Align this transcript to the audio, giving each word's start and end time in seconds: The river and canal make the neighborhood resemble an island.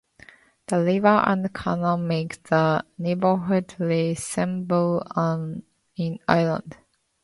The 0.65 0.83
river 0.83 1.21
and 1.27 1.53
canal 1.53 1.97
make 1.97 2.41
the 2.49 2.83
neighborhood 2.97 3.75
resemble 3.77 5.03
an 5.15 5.61
island. 6.27 6.77